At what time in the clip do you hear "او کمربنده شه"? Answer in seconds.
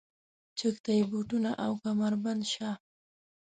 1.63-2.69